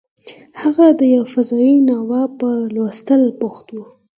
هغه 0.61 0.87
د 0.99 1.01
یو 1.15 1.23
فضايي 1.33 1.77
ناول 1.87 2.23
په 2.39 2.49
لوستلو 2.73 3.29
بوخت 3.39 3.67
و 3.71 3.75